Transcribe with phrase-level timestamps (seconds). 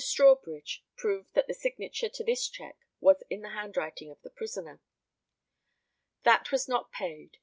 [0.03, 4.81] Strawbridge proved that the signature to this cheque was in the handwriting of the prisoner.]
[6.23, 7.37] That was not paid.